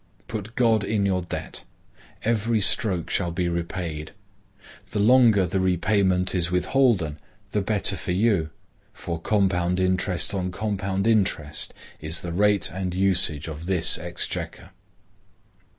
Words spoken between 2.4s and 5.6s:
stroke shall be repaid. The longer